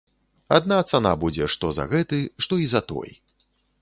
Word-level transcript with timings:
Адна 0.57 0.77
цана 0.93 1.11
будзе 1.23 1.49
што 1.55 1.71
за 1.79 1.85
гэты, 1.93 2.21
што 2.47 2.53
і 2.63 2.67
за 2.73 2.81
той. 2.93 3.09